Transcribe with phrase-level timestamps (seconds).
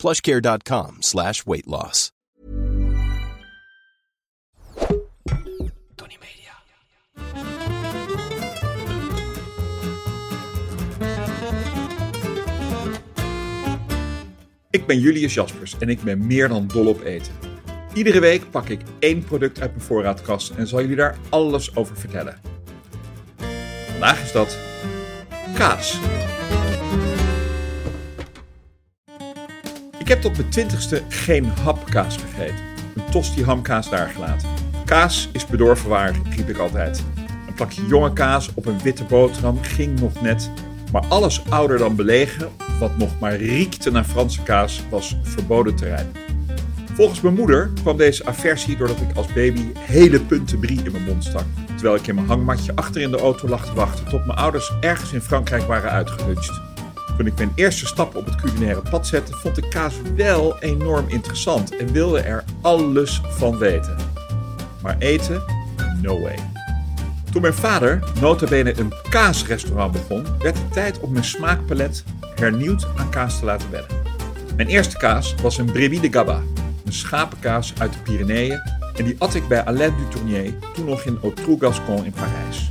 [0.00, 2.10] plushcare.com slash weight loss.
[5.94, 6.54] Tony Media.
[14.70, 17.32] Ik ben Julius Jaspers en ik ben meer dan dol op eten.
[17.94, 21.96] Iedere week pak ik één product uit mijn voorraadkast en zal jullie daar alles over
[21.96, 22.40] vertellen.
[23.90, 24.58] Vandaag is dat
[25.54, 25.98] kaas.
[30.10, 32.64] Heb tot mijn twintigste geen hap kaas gegeten.
[32.94, 34.48] Een tosti hamkaas daar gelaten.
[34.84, 37.04] Kaas is bedorven waar, riep ik altijd.
[37.46, 40.50] Een plakje jonge kaas op een witte boterham ging nog net.
[40.92, 46.12] Maar alles ouder dan belegen, wat nog maar riekte naar Franse kaas, was verboden terrein.
[46.94, 51.04] Volgens mijn moeder kwam deze aversie doordat ik als baby hele punten brie in mijn
[51.04, 51.44] mond stak.
[51.66, 54.72] Terwijl ik in mijn hangmatje achter in de auto lag te wachten tot mijn ouders
[54.80, 56.69] ergens in Frankrijk waren uitgeluncht.
[57.20, 61.08] Toen ik mijn eerste stap op het culinaire pad zette, vond ik kaas wel enorm
[61.08, 63.96] interessant en wilde er alles van weten.
[64.82, 65.42] Maar eten?
[66.02, 66.38] No way.
[67.32, 72.04] Toen mijn vader notabene een kaasrestaurant begon, werd het tijd om mijn smaakpalet
[72.34, 73.96] hernieuwd aan kaas te laten wennen.
[74.56, 76.42] Mijn eerste kaas was een Brebis de Gaba,
[76.84, 78.60] een schapenkaas uit de Pyreneeën
[78.96, 82.70] en die at ik bij Alain Dutournier, toen nog in Autru-Gascon in Parijs.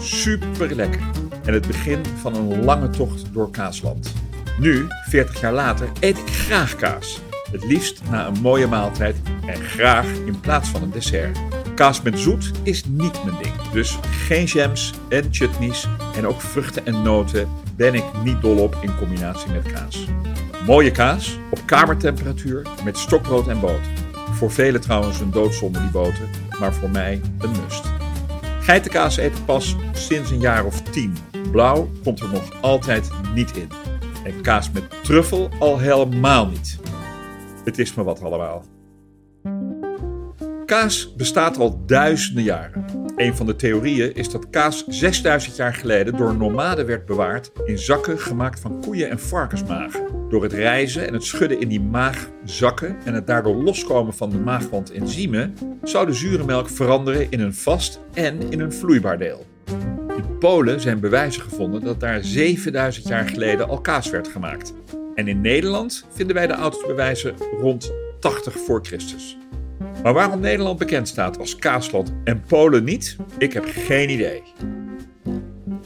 [0.00, 1.17] Super lekker
[1.48, 4.14] en het begin van een lange tocht door kaasland.
[4.58, 7.20] Nu, 40 jaar later, eet ik graag kaas.
[7.50, 11.38] Het liefst na een mooie maaltijd en graag in plaats van een dessert.
[11.74, 16.86] Kaas met zoet is niet mijn ding, dus geen jams en chutneys en ook vruchten
[16.86, 20.06] en noten ben ik niet dol op in combinatie met kaas.
[20.66, 23.92] Mooie kaas op kamertemperatuur met stokbrood en boter.
[24.32, 26.28] Voor velen trouwens een doodzonde die boter,
[26.60, 27.97] maar voor mij een must.
[28.68, 31.16] Geitenkaas eet pas sinds een jaar of tien.
[31.52, 33.68] Blauw komt er nog altijd niet in.
[34.24, 36.78] En kaas met truffel al helemaal niet.
[37.64, 38.64] Het is me wat allemaal.
[40.68, 42.84] Kaas bestaat al duizenden jaren.
[43.16, 47.78] Een van de theorieën is dat kaas 6000 jaar geleden door nomaden werd bewaard in
[47.78, 50.06] zakken gemaakt van koeien en varkensmagen.
[50.28, 54.38] Door het rijzen en het schudden in die maagzakken en het daardoor loskomen van de
[54.38, 59.46] maagwand enzymen zou de zure melk veranderen in een vast en in een vloeibaar deel.
[60.16, 64.74] In Polen zijn bewijzen gevonden dat daar 7000 jaar geleden al kaas werd gemaakt.
[65.14, 69.38] En in Nederland vinden wij de oudste bewijzen rond 80 voor Christus.
[70.08, 74.42] Maar waarom Nederland bekend staat als kaasland en Polen niet, ik heb geen idee.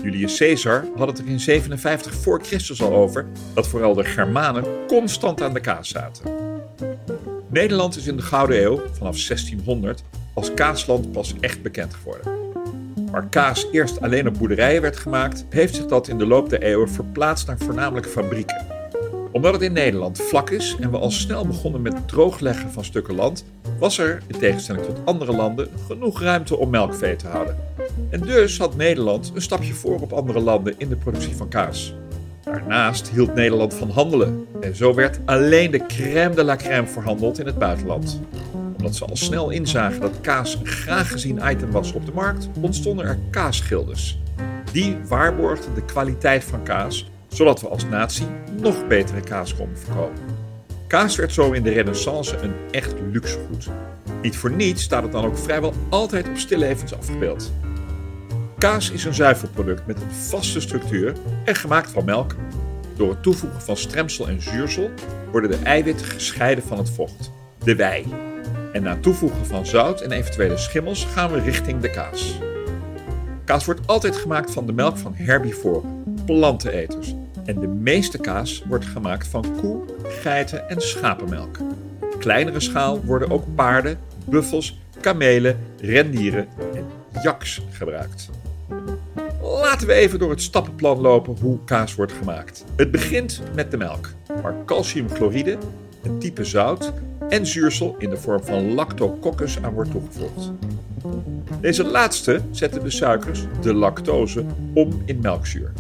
[0.03, 4.65] Julius Caesar had het er in 57 voor Christus al over dat vooral de Germanen
[4.87, 6.35] constant aan de kaas zaten.
[7.49, 10.03] Nederland is in de Gouden Eeuw, vanaf 1600,
[10.35, 12.33] als kaasland pas echt bekend geworden.
[13.11, 16.63] Waar kaas eerst alleen op boerderijen werd gemaakt, heeft zich dat in de loop der
[16.63, 18.72] eeuwen verplaatst naar voornamelijk fabrieken.
[19.33, 23.15] Omdat het in Nederland vlak is en we al snel begonnen met droogleggen van stukken
[23.15, 23.45] land,
[23.79, 27.57] was er, in tegenstelling tot andere landen, genoeg ruimte om melkvee te houden.
[28.11, 31.95] En dus had Nederland een stapje voor op andere landen in de productie van kaas.
[32.45, 37.39] Daarnaast hield Nederland van handelen en zo werd alleen de crème de la crème verhandeld
[37.39, 38.21] in het buitenland.
[38.77, 42.49] Omdat ze al snel inzagen dat kaas een graag gezien item was op de markt,
[42.61, 44.19] ontstonden er kaasgildes.
[44.73, 48.27] Die waarborgden de kwaliteit van kaas, zodat we als natie
[48.61, 50.23] nog betere kaas konden verkopen.
[50.87, 53.69] Kaas werd zo in de Renaissance een echt luxegoed.
[54.23, 57.53] Niet voor niets staat het dan ook vrijwel altijd op stillevens afgebeeld.
[58.59, 62.35] Kaas is een zuivelproduct met een vaste structuur en gemaakt van melk.
[62.97, 64.91] Door het toevoegen van stremsel en zuursel
[65.31, 67.31] worden de eiwitten gescheiden van het vocht,
[67.65, 68.07] de wei.
[68.73, 72.39] En na toevoegen van zout en eventuele schimmels gaan we richting de kaas.
[73.45, 77.15] Kaas wordt altijd gemaakt van de melk van herbivoren, planteneters.
[77.45, 81.59] En de meeste kaas wordt gemaakt van koe, geiten en schapenmelk.
[82.01, 86.85] Op kleinere schaal worden ook paarden, buffels, kamelen, rendieren en
[87.23, 88.31] jaks gebruikt.
[89.43, 92.65] Laten we even door het stappenplan lopen hoe kaas wordt gemaakt.
[92.77, 94.13] Het begint met de melk,
[94.43, 95.59] waar calciumchloride,
[96.03, 96.93] een type zout
[97.29, 100.51] en zuursel in de vorm van lactococcus aan wordt toegevoegd.
[101.61, 104.45] Deze laatste zetten de suikers, de lactose,
[104.75, 105.73] om in melkzuur.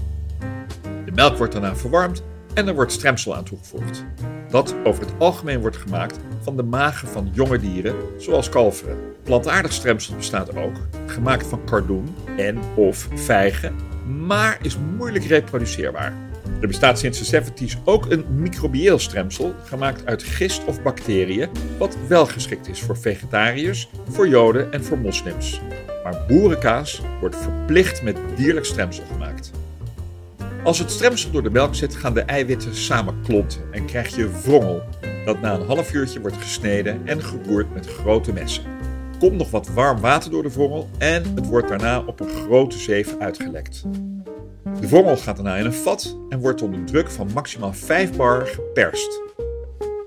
[1.12, 2.22] De melk wordt daarna verwarmd
[2.54, 4.04] en er wordt stremsel aan toegevoegd.
[4.50, 8.96] Dat over het algemeen wordt gemaakt van de magen van jonge dieren, zoals kalveren.
[9.22, 10.76] Plantaardig stremsel bestaat ook,
[11.06, 13.74] gemaakt van cardoen en of vijgen,
[14.26, 16.14] maar is moeilijk reproduceerbaar.
[16.60, 21.48] Er bestaat sinds de 70s ook een microbieel stremsel, gemaakt uit gist of bacteriën,
[21.78, 25.60] wat wel geschikt is voor vegetariërs, voor joden en voor moslims.
[26.04, 29.50] Maar boerenkaas wordt verplicht met dierlijk stremsel gemaakt.
[30.64, 34.40] Als het stremsel door de melk zit, gaan de eiwitten samen klonten en krijg je
[34.42, 34.82] wrongel,
[35.24, 38.64] dat na een half uurtje wordt gesneden en geroerd met grote messen.
[39.18, 42.78] Komt nog wat warm water door de wrongel en het wordt daarna op een grote
[42.78, 43.82] zeef uitgelekt.
[44.80, 48.46] De vormel gaat daarna in een vat en wordt onder druk van maximaal 5 bar
[48.46, 49.20] geperst.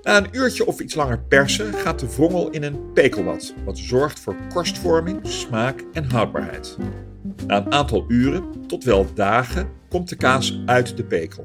[0.01, 4.19] Na een uurtje of iets langer persen gaat de wrongel in een pekelwad, wat zorgt
[4.19, 6.77] voor korstvorming, smaak en houdbaarheid.
[7.47, 11.43] Na een aantal uren, tot wel dagen, komt de kaas uit de pekel.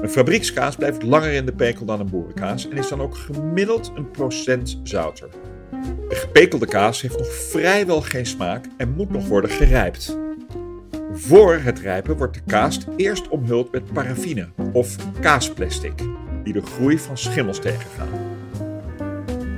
[0.00, 3.92] Een fabriekskaas blijft langer in de pekel dan een boerenkaas en is dan ook gemiddeld
[3.94, 5.28] een procent zouter.
[6.08, 10.18] De gepekelde kaas heeft nog vrijwel geen smaak en moet nog worden gerijpt.
[11.12, 16.02] Voor het rijpen wordt de kaas eerst omhuld met paraffine of kaasplastic,
[16.44, 18.08] die de groei van schimmels tegengaan.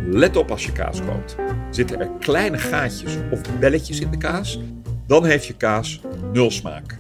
[0.06, 1.36] Let op als je kaas koopt.
[1.70, 4.60] Zitten er kleine gaatjes of belletjes in de kaas,
[5.06, 6.00] dan heeft je kaas
[6.32, 6.95] nul smaak.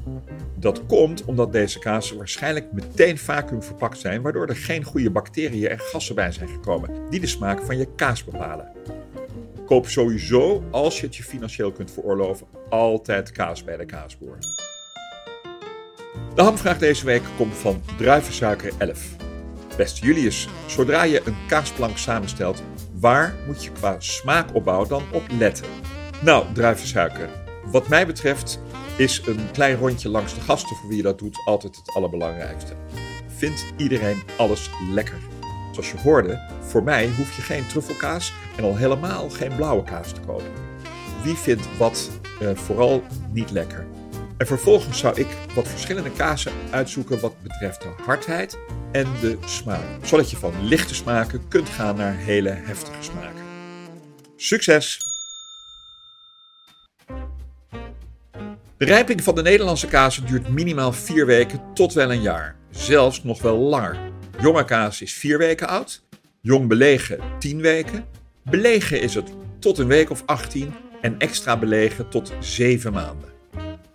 [0.66, 5.68] Dat komt omdat deze kazen waarschijnlijk meteen vacuüm verpakt zijn, waardoor er geen goede bacteriën
[5.68, 8.72] en gassen bij zijn gekomen die de smaak van je kaas bepalen.
[9.66, 14.38] Koop sowieso, als je het je financieel kunt veroorloven, altijd kaas bij de kaasboer.
[16.34, 19.16] De hamvraag deze week komt van Druivensuiker 11.
[19.76, 25.66] Beste Julius, zodra je een kaasplank samenstelt, waar moet je qua smaakopbouw dan op letten?
[26.22, 27.28] Nou, druivensuiker,
[27.64, 28.60] wat mij betreft
[28.96, 32.72] is een klein rondje langs de gasten voor wie je dat doet altijd het allerbelangrijkste.
[33.36, 35.18] Vindt iedereen alles lekker?
[35.72, 40.12] Zoals je hoorde, voor mij hoef je geen truffelkaas en al helemaal geen blauwe kaas
[40.12, 40.50] te kopen.
[41.22, 42.10] Wie vindt wat
[42.40, 43.02] eh, vooral
[43.32, 43.86] niet lekker?
[44.36, 48.58] En vervolgens zou ik wat verschillende kazen uitzoeken wat betreft de hardheid
[48.92, 49.84] en de smaak.
[50.02, 53.44] Zodat je van lichte smaken kunt gaan naar hele heftige smaken.
[54.36, 55.15] Succes!
[58.78, 62.56] De rijping van de Nederlandse kazen duurt minimaal 4 weken tot wel een jaar.
[62.70, 63.98] Zelfs nog wel langer.
[64.40, 66.04] Jonge kaas is 4 weken oud.
[66.40, 68.04] Jong belegen 10 weken.
[68.42, 73.28] Belegen is het tot een week of 18 en extra belegen tot 7 maanden.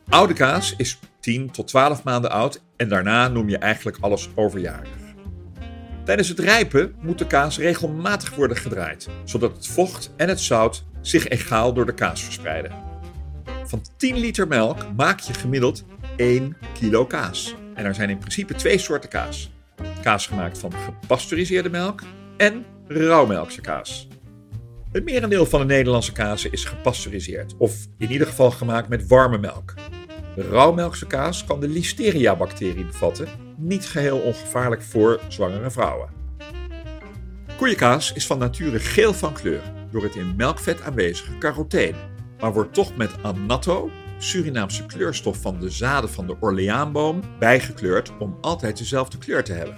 [0.10, 4.90] Oude kaas is 10 tot 12 maanden oud en daarna noem je eigenlijk alles overjarig.
[6.06, 10.84] Tijdens het rijpen moet de kaas regelmatig worden gedraaid, zodat het vocht en het zout
[11.02, 12.91] zich egaal door de kaas verspreiden.
[13.72, 15.84] Van 10 liter melk maak je gemiddeld
[16.16, 17.56] 1 kilo kaas.
[17.74, 19.52] En er zijn in principe twee soorten kaas.
[20.02, 22.02] Kaas gemaakt van gepasteuriseerde melk
[22.38, 24.08] en rauwmelkse kaas.
[24.92, 29.38] Het merendeel van de Nederlandse kazen is gepasteuriseerd, of in ieder geval gemaakt met warme
[29.38, 29.74] melk.
[30.36, 33.28] De rauwmelkse kaas kan de Listeria-bacterie bevatten,
[33.58, 36.10] niet geheel ongevaarlijk voor zwangere vrouwen.
[37.58, 41.98] Koeienkaas is van nature geel van kleur door het in melkvet aanwezige carotene,
[42.42, 48.38] maar wordt toch met annatto, Surinaamse kleurstof van de zaden van de Orleaanboom, bijgekleurd om
[48.42, 49.76] altijd dezelfde kleur te hebben.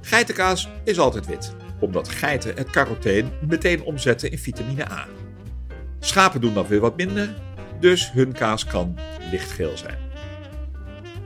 [0.00, 5.06] Geitenkaas is altijd wit, omdat geiten het caroteen meteen omzetten in vitamine A.
[6.00, 7.34] Schapen doen dat weer wat minder,
[7.80, 8.98] dus hun kaas kan
[9.30, 9.98] lichtgeel zijn.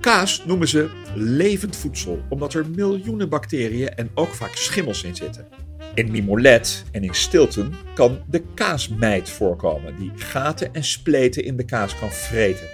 [0.00, 5.63] Kaas noemen ze levend voedsel, omdat er miljoenen bacteriën en ook vaak schimmels in zitten.
[5.95, 11.65] In Mimolet en in Stilton kan de kaasmeid voorkomen, die gaten en spleten in de
[11.65, 12.67] kaas kan vreten.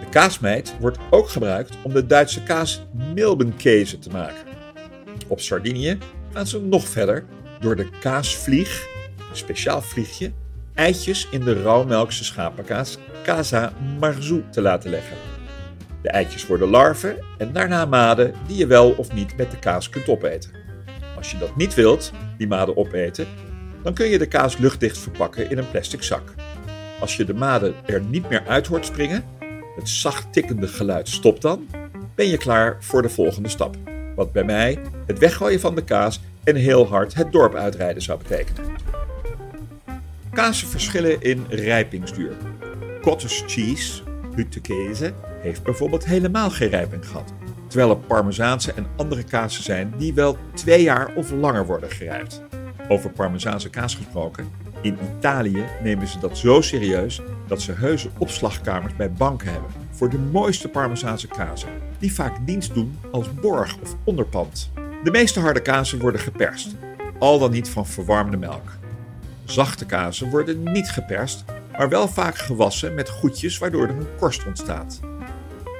[0.00, 4.44] De kaasmeid wordt ook gebruikt om de Duitse kaas Milbenkäse te maken.
[5.26, 5.98] Op Sardinië
[6.32, 7.24] gaan ze nog verder
[7.60, 8.86] door de kaasvlieg,
[9.30, 10.32] een speciaal vliegje,
[10.74, 15.16] eitjes in de rauwmelkse schapenkaas Casa Marzu te laten leggen.
[16.02, 19.88] De eitjes worden larven en daarna maden die je wel of niet met de kaas
[19.88, 20.65] kunt opeten.
[21.16, 23.26] Als je dat niet wilt, die maden opeten,
[23.82, 26.34] dan kun je de kaas luchtdicht verpakken in een plastic zak.
[27.00, 29.24] Als je de maden er niet meer uit hoort springen,
[29.76, 31.68] het zacht tikkende geluid stopt dan,
[32.14, 33.76] ben je klaar voor de volgende stap.
[34.14, 38.18] Wat bij mij het weggooien van de kaas en heel hard het dorp uitrijden zou
[38.18, 38.64] betekenen.
[40.32, 42.32] Kazen verschillen in rijpingsduur.
[43.00, 44.02] Cottage cheese,
[44.34, 47.32] huttekezen, heeft bijvoorbeeld helemaal geen rijping gehad.
[47.68, 52.42] Terwijl er parmezaanse en andere kazen zijn die wel twee jaar of langer worden gerijpt.
[52.88, 58.96] Over parmezaanse kaas gesproken, in Italië nemen ze dat zo serieus dat ze heuse opslagkamers
[58.96, 61.68] bij banken hebben voor de mooiste parmezaanse kazen,
[61.98, 64.70] die vaak dienst doen als borg of onderpand.
[65.04, 66.74] De meeste harde kazen worden geperst.
[67.18, 68.76] al dan niet van verwarmde melk.
[69.44, 74.46] Zachte kazen worden niet geperst, maar wel vaak gewassen met goedjes waardoor er een korst
[74.46, 75.00] ontstaat.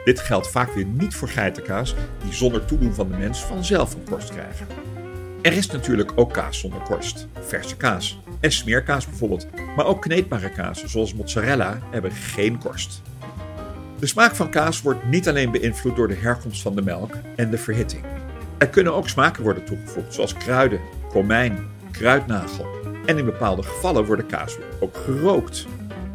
[0.07, 4.05] Dit geldt vaak weer niet voor geitenkaas, die zonder toedoen van de mens vanzelf een
[4.05, 4.67] korst krijgen.
[5.43, 9.47] Er is natuurlijk ook kaas zonder korst, verse kaas en smeerkaas bijvoorbeeld,
[9.77, 13.03] maar ook kneedbare kazen zoals mozzarella hebben geen korst.
[13.99, 17.51] De smaak van kaas wordt niet alleen beïnvloed door de herkomst van de melk en
[17.51, 18.05] de verhitting.
[18.59, 21.59] Er kunnen ook smaken worden toegevoegd, zoals kruiden, komijn,
[21.91, 22.67] kruidnagel.
[23.07, 25.67] En in bepaalde gevallen wordt kaas ook gerookt.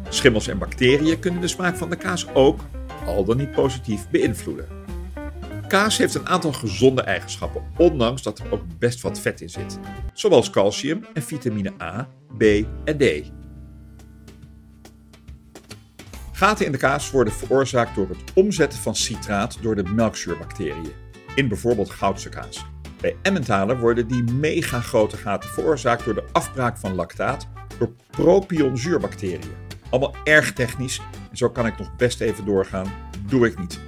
[0.08, 2.60] Schimmels en bacteriën kunnen de smaak van de kaas ook,
[3.06, 4.68] al dan niet positief, beïnvloeden.
[5.68, 9.78] Kaas heeft een aantal gezonde eigenschappen, ondanks dat er ook best wat vet in zit,
[10.12, 12.42] zoals calcium en vitamine A, B
[12.84, 13.32] en D.
[16.32, 20.92] Gaten in de kaas worden veroorzaakt door het omzetten van citraat door de melkzuurbacteriën,
[21.34, 22.64] in bijvoorbeeld goudse kaas.
[23.00, 29.54] Bij Emmentaler worden die mega grote gaten veroorzaakt door de afbraak van lactaat door propionzuurbacteriën.
[29.90, 31.00] Allemaal erg technisch
[31.32, 32.92] en zo kan ik nog best even doorgaan.
[33.26, 33.80] Doe ik niet.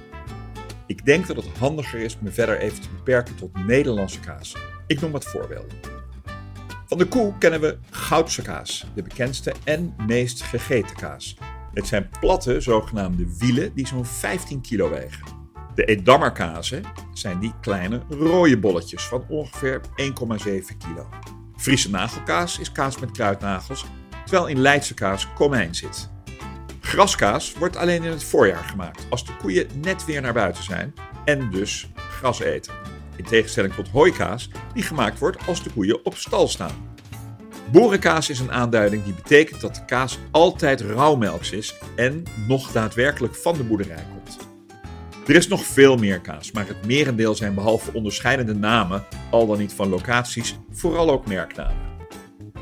[0.85, 4.55] Ik denk dat het handiger is me verder even te beperken tot Nederlandse kaas.
[4.87, 5.77] Ik noem wat voorbeelden.
[6.87, 11.37] Van de koe kennen we Goudse kaas, de bekendste en meest gegeten kaas.
[11.73, 15.23] Het zijn platte, zogenaamde wielen die zo'n 15 kilo wegen.
[15.75, 16.83] De Edammerkazen
[17.13, 21.09] zijn die kleine rode bolletjes van ongeveer 1,7 kilo.
[21.55, 23.85] Friese nagelkaas is kaas met kruidnagels,
[24.25, 26.13] terwijl in Leidse kaas komijn zit.
[26.85, 30.93] Graskaas wordt alleen in het voorjaar gemaakt, als de koeien net weer naar buiten zijn
[31.25, 32.73] en dus gras eten.
[33.15, 36.95] In tegenstelling tot hooikaas, die gemaakt wordt als de koeien op stal staan.
[37.71, 43.35] Boerenkaas is een aanduiding die betekent dat de kaas altijd rauwmelks is en nog daadwerkelijk
[43.35, 44.37] van de boerderij komt.
[45.27, 49.57] Er is nog veel meer kaas, maar het merendeel zijn behalve onderscheidende namen, al dan
[49.57, 51.93] niet van locaties, vooral ook merknamen.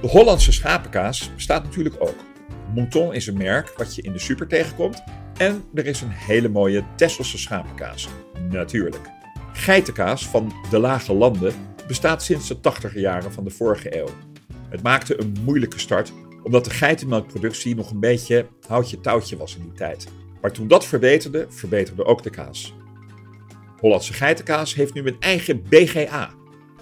[0.01, 2.33] De Hollandse schapenkaas bestaat natuurlijk ook.
[2.75, 5.03] Mouton is een merk wat je in de super tegenkomt
[5.38, 8.10] en er is een hele mooie Tesselse schapenkaas,
[8.50, 9.10] natuurlijk.
[9.53, 11.53] Geitenkaas van de Lage Landen
[11.88, 14.10] bestaat sinds de 80 jaren van de vorige eeuw.
[14.70, 16.13] Het maakte een moeilijke start,
[16.44, 20.08] omdat de geitenmelkproductie nog een beetje houtje-touwtje was in die tijd.
[20.42, 22.74] Maar toen dat verbeterde, verbeterde ook de kaas.
[23.80, 26.30] Hollandse geitenkaas heeft nu een eigen BGA,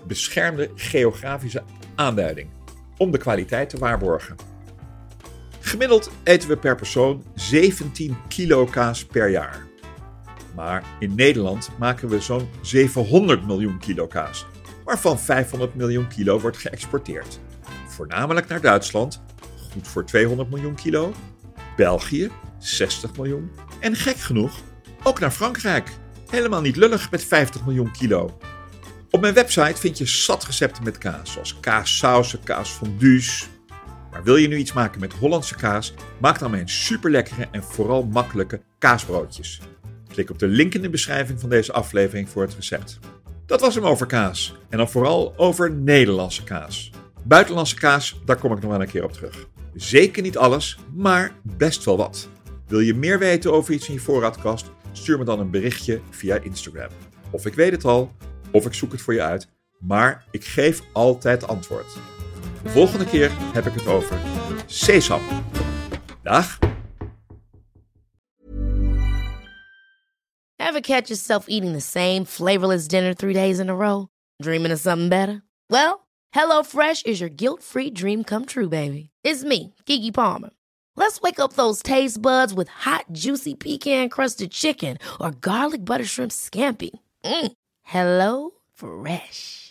[0.08, 1.64] beschermde geografische
[1.96, 2.50] aanduiding,
[2.98, 4.51] om de kwaliteit te waarborgen.
[5.72, 9.68] Gemiddeld eten we per persoon 17 kilo kaas per jaar.
[10.56, 14.46] Maar in Nederland maken we zo'n 700 miljoen kilo kaas,
[14.86, 17.40] waarvan 500 miljoen kilo wordt geëxporteerd
[18.02, 19.22] voornamelijk naar Duitsland,
[19.72, 21.14] goed voor 200 miljoen kilo,
[21.76, 24.54] België, 60 miljoen en gek genoeg
[25.04, 25.90] ook naar Frankrijk,
[26.30, 28.38] helemaal niet lullig met 50 miljoen kilo.
[29.10, 33.50] Op mijn website vind je zat recepten met kaas, zoals kaassausen, kaasfondues.
[34.12, 38.04] Maar wil je nu iets maken met Hollandse kaas, maak dan mijn superlekkere en vooral
[38.04, 39.62] makkelijke kaasbroodjes.
[40.08, 43.00] Klik op de link in de beschrijving van deze aflevering voor het recept.
[43.46, 44.56] Dat was hem over kaas.
[44.70, 46.92] En dan vooral over Nederlandse kaas.
[47.24, 49.48] Buitenlandse kaas, daar kom ik nog wel een keer op terug.
[49.74, 52.30] Zeker niet alles, maar best wel wat.
[52.68, 54.72] Wil je meer weten over iets in je voorraadkast?
[54.92, 56.90] Stuur me dan een berichtje via Instagram.
[57.30, 58.12] Of ik weet het al,
[58.52, 59.48] of ik zoek het voor je uit,
[59.80, 61.98] maar ik geef altijd antwoord.
[62.64, 64.20] De volgende keer heb ik het over
[64.66, 65.22] sesam.
[66.24, 66.60] Dag!
[70.56, 74.08] Ever catch yourself eating the same flavorless dinner three days in a row?
[74.42, 75.42] Dreaming of something better?
[75.70, 79.10] Well, HelloFresh is your guilt-free dream come true, baby.
[79.24, 80.52] It's me, Kiki Palmer.
[80.96, 86.32] Let's wake up those taste buds with hot, juicy pecan-crusted chicken or garlic butter shrimp
[86.32, 86.92] scampi.
[87.26, 87.52] Mm.
[87.82, 89.71] Hello Fresh.